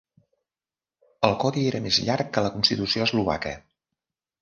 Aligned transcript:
El 1.29 1.37
codi 1.45 1.67
era 1.73 1.83
més 1.89 2.01
llarg 2.09 2.35
que 2.39 2.47
la 2.49 2.53
Constitució 2.59 3.09
Eslovaca. 3.11 3.57